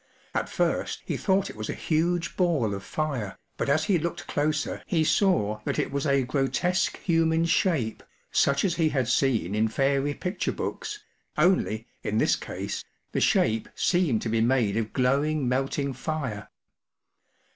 At 0.33 0.49
first 0.49 1.03
he 1.05 1.15
thought 1.15 1.51
it 1.51 1.55
was 1.55 1.69
a 1.69 1.73
huge 1.75 2.35
ball 2.35 2.73
of 2.73 2.83
fire, 2.83 3.37
but 3.55 3.69
as 3.69 3.83
he 3.83 3.99
looked 3.99 4.25
closer 4.25 4.81
he 4.87 5.03
saw 5.03 5.59
that 5.63 5.77
it 5.77 5.91
was 5.91 6.07
a 6.07 6.23
grotesque 6.23 6.97
human 6.97 7.45
shape, 7.45 8.01
such 8.31 8.65
as 8.65 8.77
he 8.77 8.89
had 8.89 9.07
seen 9.07 9.53
in 9.53 9.67
fairy 9.67 10.15
picture 10.15 10.51
books, 10.53 11.03
only, 11.37 11.85
in 12.01 12.17
this 12.17 12.35
case, 12.35 12.83
the 13.11 13.21
shape 13.21 13.69
seemed 13.75 14.23
to 14.23 14.29
be 14.29 14.41
made 14.41 14.75
of 14.75 14.91
glowing 14.91 15.47
melting 15.47 15.93
fire. 15.93 16.49